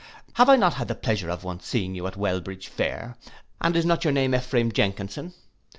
Have 0.33 0.49
I 0.49 0.55
not 0.55 0.73
had 0.73 0.87
the 0.87 0.95
pleasure 0.95 1.29
of 1.29 1.43
once 1.43 1.63
seeing 1.67 1.93
you 1.93 2.07
at 2.07 2.17
Welbridge 2.17 2.69
fair, 2.69 3.17
and 3.61 3.75
is 3.75 3.85
not 3.85 4.03
your 4.03 4.11
name 4.13 4.33
Ephraim 4.33 4.71
Jenkinson? 4.71 5.35